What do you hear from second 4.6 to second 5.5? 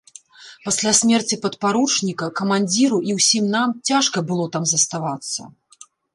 заставацца!